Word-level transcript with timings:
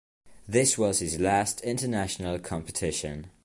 This 0.47 0.79
was 0.79 0.97
his 0.97 1.19
last 1.19 1.61
international 1.61 2.39
competition. 2.39 3.29